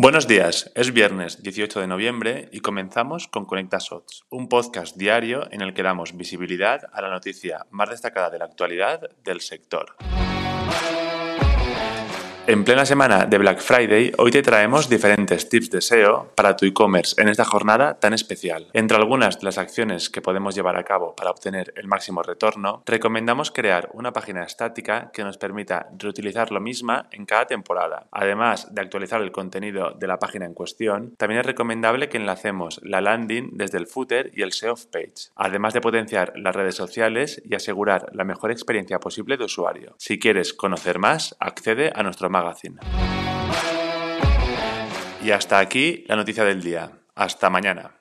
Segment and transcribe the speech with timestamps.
[0.00, 5.48] Buenos días, es viernes 18 de noviembre y comenzamos con Conecta Shots, un podcast diario
[5.50, 9.96] en el que damos visibilidad a la noticia más destacada de la actualidad del sector.
[12.48, 16.64] En plena semana de Black Friday, hoy te traemos diferentes tips de SEO para tu
[16.64, 18.68] e-commerce en esta jornada tan especial.
[18.72, 22.82] Entre algunas de las acciones que podemos llevar a cabo para obtener el máximo retorno,
[22.86, 28.06] recomendamos crear una página estática que nos permita reutilizar lo misma en cada temporada.
[28.12, 32.80] Además de actualizar el contenido de la página en cuestión, también es recomendable que enlacemos
[32.82, 37.42] la landing desde el footer y el SEO page, además de potenciar las redes sociales
[37.44, 39.94] y asegurar la mejor experiencia posible de usuario.
[39.98, 42.30] Si quieres conocer más, accede a nuestro
[45.22, 46.90] y hasta aquí la noticia del día.
[47.14, 47.90] Hasta mañana.